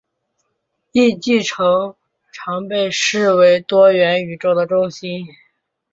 [0.93, 1.93] 印记城
[2.31, 5.27] 常被视为多元宇宙的中心。